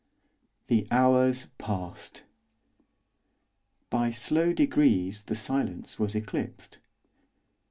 The 0.65 0.87
hours 0.89 1.45
passed. 1.59 2.25
By 3.91 4.09
slow 4.09 4.51
degrees, 4.51 5.25
the 5.25 5.35
silence 5.35 5.99
was 5.99 6.15
eclipsed. 6.15 6.79